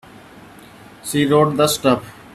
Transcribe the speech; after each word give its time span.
She 1.03 1.27
wrote 1.27 1.57
the 1.57 1.67
stuff. 1.67 2.03